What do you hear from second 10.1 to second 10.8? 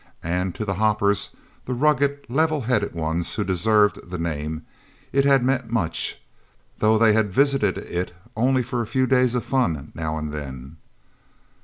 and then.